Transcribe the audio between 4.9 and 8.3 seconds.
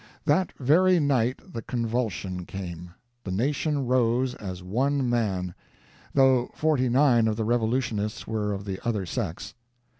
man though forty nine of the revolutionists